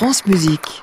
France 0.00 0.24
Musique. 0.24 0.82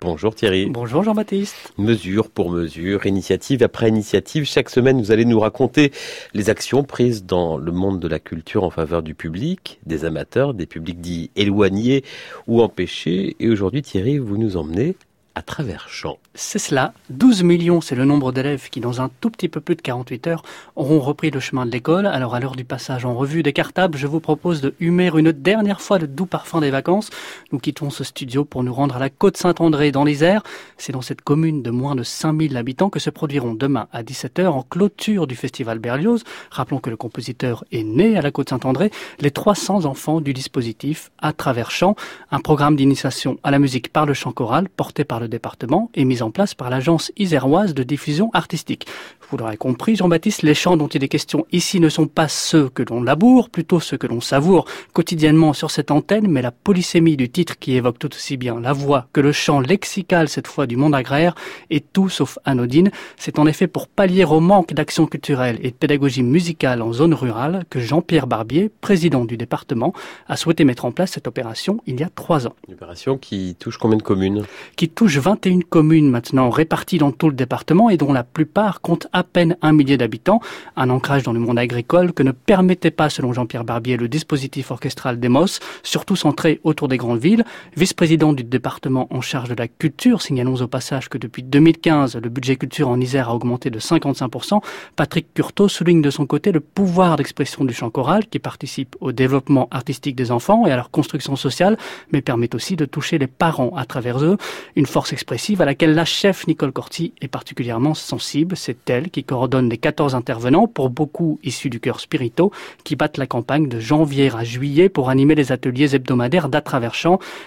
Bonjour 0.00 0.34
Thierry. 0.34 0.66
Bonjour 0.66 1.04
Jean-Baptiste. 1.04 1.72
Mesure 1.78 2.30
pour 2.30 2.50
mesure, 2.50 3.06
initiative 3.06 3.62
après 3.62 3.88
initiative, 3.88 4.44
chaque 4.44 4.70
semaine 4.70 5.00
vous 5.00 5.12
allez 5.12 5.24
nous 5.24 5.38
raconter 5.38 5.92
les 6.34 6.50
actions 6.50 6.82
prises 6.82 7.24
dans 7.24 7.58
le 7.58 7.70
monde 7.70 8.00
de 8.00 8.08
la 8.08 8.18
culture 8.18 8.64
en 8.64 8.70
faveur 8.70 9.04
du 9.04 9.14
public, 9.14 9.78
des 9.86 10.04
amateurs, 10.04 10.52
des 10.52 10.66
publics 10.66 11.00
dits 11.00 11.30
éloignés 11.36 12.02
ou 12.48 12.60
empêchés. 12.60 13.36
Et 13.38 13.48
aujourd'hui 13.48 13.82
Thierry, 13.82 14.18
vous 14.18 14.36
nous 14.36 14.56
emmenez 14.56 14.96
à 15.38 15.42
travers 15.42 15.88
champs. 15.88 16.18
C'est 16.34 16.58
cela. 16.58 16.92
12 17.10 17.44
millions, 17.44 17.80
c'est 17.80 17.94
le 17.94 18.04
nombre 18.04 18.32
d'élèves 18.32 18.68
qui, 18.70 18.80
dans 18.80 19.00
un 19.00 19.08
tout 19.20 19.30
petit 19.30 19.48
peu 19.48 19.60
plus 19.60 19.76
de 19.76 19.82
48 19.82 20.26
heures, 20.26 20.42
auront 20.74 20.98
repris 20.98 21.30
le 21.30 21.38
chemin 21.38 21.64
de 21.64 21.70
l'école. 21.70 22.06
Alors, 22.06 22.34
à 22.34 22.40
l'heure 22.40 22.56
du 22.56 22.64
passage 22.64 23.04
en 23.04 23.14
revue 23.14 23.44
des 23.44 23.52
cartables, 23.52 23.96
je 23.96 24.08
vous 24.08 24.18
propose 24.18 24.60
de 24.60 24.74
humer 24.80 25.10
une 25.14 25.30
dernière 25.30 25.80
fois 25.80 25.98
le 25.98 26.08
doux 26.08 26.26
parfum 26.26 26.60
des 26.60 26.70
vacances. 26.70 27.10
Nous 27.52 27.60
quittons 27.60 27.90
ce 27.90 28.02
studio 28.02 28.44
pour 28.44 28.64
nous 28.64 28.74
rendre 28.74 28.96
à 28.96 28.98
la 28.98 29.10
côte 29.10 29.36
Saint-André 29.36 29.92
dans 29.92 30.02
l'Isère. 30.02 30.42
C'est 30.76 30.92
dans 30.92 31.02
cette 31.02 31.22
commune 31.22 31.62
de 31.62 31.70
moins 31.70 31.94
de 31.94 32.02
5000 32.02 32.56
habitants 32.56 32.90
que 32.90 32.98
se 32.98 33.10
produiront 33.10 33.54
demain 33.54 33.86
à 33.92 34.02
17h 34.02 34.48
en 34.48 34.62
clôture 34.62 35.28
du 35.28 35.36
festival 35.36 35.78
Berlioz. 35.78 36.24
Rappelons 36.50 36.80
que 36.80 36.90
le 36.90 36.96
compositeur 36.96 37.64
est 37.70 37.84
né 37.84 38.18
à 38.18 38.22
la 38.22 38.32
côte 38.32 38.50
Saint-André. 38.50 38.90
Les 39.20 39.30
300 39.30 39.84
enfants 39.84 40.20
du 40.20 40.32
dispositif 40.32 41.12
à 41.18 41.32
travers 41.32 41.70
chant, 41.70 41.94
un 42.32 42.40
programme 42.40 42.74
d'initiation 42.74 43.38
à 43.44 43.52
la 43.52 43.60
musique 43.60 43.92
par 43.92 44.04
le 44.04 44.14
chant 44.14 44.32
choral 44.32 44.68
porté 44.68 45.04
par 45.04 45.20
le 45.20 45.27
département 45.28 45.90
et 45.94 46.04
mise 46.04 46.22
en 46.22 46.30
place 46.30 46.54
par 46.54 46.70
l'agence 46.70 47.12
iséroise 47.16 47.74
de 47.74 47.82
diffusion 47.82 48.30
artistique. 48.32 48.86
Vous 49.30 49.36
l'aurez 49.36 49.58
compris, 49.58 49.94
Jean-Baptiste, 49.94 50.42
les 50.42 50.54
chants 50.54 50.78
dont 50.78 50.88
il 50.88 51.04
est 51.04 51.08
question 51.08 51.46
ici 51.52 51.80
ne 51.80 51.90
sont 51.90 52.06
pas 52.06 52.28
ceux 52.28 52.70
que 52.70 52.82
l'on 52.82 53.02
laboure, 53.02 53.50
plutôt 53.50 53.78
ceux 53.78 53.98
que 53.98 54.06
l'on 54.06 54.22
savoure 54.22 54.64
quotidiennement 54.94 55.52
sur 55.52 55.70
cette 55.70 55.90
antenne, 55.90 56.28
mais 56.28 56.40
la 56.40 56.50
polysémie 56.50 57.16
du 57.16 57.28
titre 57.28 57.58
qui 57.58 57.74
évoque 57.74 57.98
tout 57.98 58.14
aussi 58.14 58.38
bien 58.38 58.58
la 58.58 58.72
voix 58.72 59.06
que 59.12 59.20
le 59.20 59.32
chant 59.32 59.60
lexical, 59.60 60.28
cette 60.28 60.46
fois 60.46 60.66
du 60.66 60.76
monde 60.76 60.94
agraire, 60.94 61.34
est 61.68 61.84
tout 61.92 62.08
sauf 62.08 62.38
anodine. 62.46 62.90
C'est 63.16 63.38
en 63.38 63.46
effet 63.46 63.66
pour 63.66 63.86
pallier 63.86 64.24
au 64.24 64.40
manque 64.40 64.72
d'action 64.72 65.06
culturelle 65.06 65.58
et 65.62 65.72
de 65.72 65.76
pédagogie 65.76 66.22
musicale 66.22 66.80
en 66.80 66.92
zone 66.94 67.12
rurale 67.12 67.64
que 67.68 67.80
Jean-Pierre 67.80 68.26
Barbier, 68.26 68.70
président 68.80 69.26
du 69.26 69.36
département, 69.36 69.92
a 70.26 70.36
souhaité 70.36 70.64
mettre 70.64 70.86
en 70.86 70.92
place 70.92 71.12
cette 71.12 71.26
opération 71.26 71.80
il 71.86 72.00
y 72.00 72.02
a 72.02 72.08
trois 72.08 72.46
ans. 72.46 72.54
Une 72.66 72.74
opération 72.74 73.18
qui 73.18 73.56
touche 73.58 73.76
combien 73.76 73.98
de 73.98 74.02
communes? 74.02 74.44
Qui 74.76 74.88
touche 74.88 75.07
21 75.16 75.60
communes 75.60 76.10
maintenant 76.10 76.50
réparties 76.50 76.98
dans 76.98 77.12
tout 77.12 77.28
le 77.28 77.34
département 77.34 77.88
et 77.88 77.96
dont 77.96 78.12
la 78.12 78.24
plupart 78.24 78.80
comptent 78.80 79.06
à 79.12 79.22
peine 79.22 79.56
un 79.62 79.72
millier 79.72 79.96
d'habitants, 79.96 80.40
un 80.76 80.90
ancrage 80.90 81.22
dans 81.22 81.32
le 81.32 81.40
monde 81.40 81.58
agricole 81.58 82.12
que 82.12 82.22
ne 82.22 82.32
permettait 82.32 82.90
pas, 82.90 83.08
selon 83.08 83.32
Jean-Pierre 83.32 83.64
Barbier, 83.64 83.96
le 83.96 84.08
dispositif 84.08 84.70
orchestral 84.70 85.18
d'Emos, 85.18 85.60
surtout 85.82 86.16
centré 86.16 86.60
autour 86.64 86.88
des 86.88 86.96
grandes 86.96 87.20
villes. 87.20 87.44
Vice-président 87.76 88.32
du 88.32 88.44
département 88.44 89.06
en 89.10 89.20
charge 89.20 89.48
de 89.48 89.54
la 89.54 89.68
culture, 89.68 90.20
signalons 90.20 90.56
au 90.56 90.66
passage 90.66 91.08
que 91.08 91.18
depuis 91.18 91.42
2015, 91.42 92.16
le 92.16 92.28
budget 92.28 92.56
culture 92.56 92.88
en 92.88 93.00
Isère 93.00 93.30
a 93.30 93.34
augmenté 93.34 93.70
de 93.70 93.78
55%. 93.78 94.60
Patrick 94.96 95.32
Curto 95.32 95.68
souligne 95.68 96.02
de 96.02 96.10
son 96.10 96.26
côté 96.26 96.52
le 96.52 96.60
pouvoir 96.60 97.16
d'expression 97.16 97.64
du 97.64 97.72
chant 97.72 97.90
choral 97.90 98.26
qui 98.26 98.38
participe 98.38 98.96
au 99.00 99.12
développement 99.12 99.68
artistique 99.70 100.16
des 100.16 100.32
enfants 100.32 100.66
et 100.66 100.72
à 100.72 100.76
leur 100.76 100.90
construction 100.90 101.36
sociale, 101.36 101.78
mais 102.12 102.20
permet 102.20 102.54
aussi 102.54 102.76
de 102.76 102.84
toucher 102.84 103.18
les 103.18 103.26
parents 103.26 103.72
à 103.76 103.84
travers 103.84 104.22
eux. 104.24 104.36
Une 104.76 104.86
force 104.98 105.12
expressive 105.12 105.62
à 105.62 105.64
laquelle 105.64 105.94
la 105.94 106.04
chef 106.04 106.48
Nicole 106.48 106.72
Corti 106.72 107.12
est 107.20 107.28
particulièrement 107.28 107.94
sensible. 107.94 108.56
C'est 108.56 108.90
elle 108.90 109.10
qui 109.10 109.22
coordonne 109.22 109.68
les 109.68 109.78
14 109.78 110.16
intervenants, 110.16 110.66
pour 110.66 110.90
beaucoup 110.90 111.38
issus 111.44 111.70
du 111.70 111.78
cœur 111.78 112.00
spirito, 112.00 112.50
qui 112.82 112.96
battent 112.96 113.16
la 113.16 113.28
campagne 113.28 113.68
de 113.68 113.78
janvier 113.78 114.28
à 114.36 114.42
juillet 114.42 114.88
pour 114.88 115.08
animer 115.08 115.36
les 115.36 115.52
ateliers 115.52 115.94
hebdomadaires 115.94 116.48
d'à. 116.48 116.64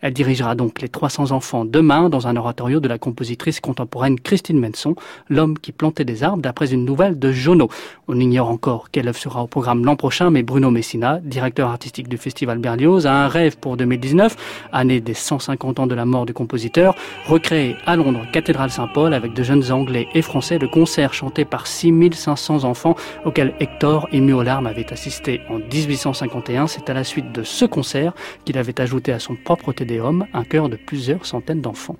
Elle 0.00 0.14
dirigera 0.14 0.54
donc 0.54 0.80
les 0.80 0.88
300 0.88 1.32
enfants 1.32 1.66
demain 1.66 2.08
dans 2.08 2.26
un 2.28 2.36
oratorio 2.36 2.80
de 2.80 2.88
la 2.88 2.96
compositrice 2.96 3.60
contemporaine 3.60 4.18
Christine 4.18 4.58
Menson, 4.58 4.96
l'homme 5.28 5.58
qui 5.58 5.72
plantait 5.72 6.06
des 6.06 6.22
arbres 6.22 6.42
d'après 6.42 6.72
une 6.72 6.86
nouvelle 6.86 7.18
de 7.18 7.30
Jono. 7.30 7.68
On 8.08 8.18
ignore 8.18 8.48
encore 8.48 8.90
quelle 8.90 9.08
œuvre 9.08 9.18
sera 9.18 9.42
au 9.42 9.48
programme 9.48 9.84
l'an 9.84 9.96
prochain, 9.96 10.30
mais 10.30 10.42
Bruno 10.42 10.70
Messina, 10.70 11.20
directeur 11.22 11.68
artistique 11.68 12.08
du 12.08 12.16
Festival 12.16 12.56
Berlioz, 12.56 13.06
a 13.06 13.12
un 13.12 13.28
rêve 13.28 13.58
pour 13.58 13.76
2019, 13.76 14.34
année 14.72 15.02
des 15.02 15.12
150 15.12 15.80
ans 15.80 15.86
de 15.86 15.94
la 15.94 16.06
mort 16.06 16.24
du 16.24 16.32
compositeur, 16.32 16.94
recréer 17.34 17.74
à 17.84 17.96
Londres 17.96 18.24
Cathédrale 18.32 18.70
Saint-Paul 18.70 19.12
avec 19.12 19.32
de 19.32 19.42
jeunes 19.42 19.72
Anglais 19.72 20.06
et 20.14 20.22
Français 20.22 20.56
le 20.60 20.68
concert 20.68 21.12
chanté 21.12 21.44
par 21.44 21.66
6500 21.66 22.62
enfants 22.62 22.94
auquel 23.24 23.54
Hector, 23.58 24.08
ému 24.12 24.32
aux 24.32 24.44
larmes, 24.44 24.68
avait 24.68 24.92
assisté 24.92 25.40
en 25.50 25.58
1851. 25.58 26.68
C'est 26.68 26.88
à 26.90 26.94
la 26.94 27.02
suite 27.02 27.32
de 27.32 27.42
ce 27.42 27.64
concert 27.64 28.12
qu'il 28.44 28.56
avait 28.56 28.80
ajouté 28.80 29.10
à 29.10 29.18
son 29.18 29.34
propre 29.34 29.72
Tédéum 29.72 30.26
un 30.32 30.44
chœur 30.44 30.68
de 30.68 30.76
plusieurs 30.76 31.26
centaines 31.26 31.60
d'enfants. 31.60 31.96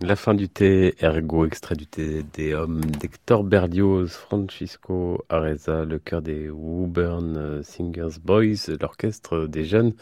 La 0.00 0.16
fin 0.16 0.34
du 0.34 0.48
thé, 0.48 0.96
ergo, 1.00 1.46
extrait 1.46 1.76
du 1.76 1.86
thé 1.86 2.24
des 2.32 2.52
hommes 2.52 2.80
d'Hector 2.80 3.44
Berlioz, 3.44 4.08
Francisco 4.08 5.24
Areza, 5.28 5.84
le 5.84 6.00
chœur 6.00 6.20
des 6.20 6.50
Woburn 6.50 7.62
Singers 7.62 8.18
Boys, 8.20 8.74
l'orchestre 8.80 9.46
des 9.46 9.64
jeunes 9.64 9.92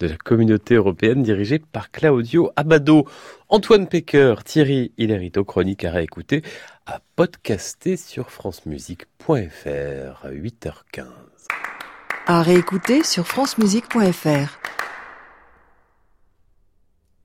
de 0.00 0.06
la 0.06 0.16
communauté 0.16 0.74
européenne 0.74 1.22
dirigé 1.22 1.60
par 1.60 1.90
Claudio 1.90 2.50
Abado. 2.56 3.06
Antoine 3.48 3.86
Pecker, 3.86 4.34
Thierry 4.44 4.92
Hilarito, 4.98 5.44
chronique 5.44 5.86
à 5.86 5.92
réécouter, 5.92 6.42
à 6.84 7.00
podcaster 7.16 7.96
sur 7.96 8.30
francemusique.fr, 8.30 10.26
8h15. 10.26 11.04
À 12.26 12.42
réécouter 12.42 13.02
sur 13.02 13.26
francemusique.fr. 13.26 14.58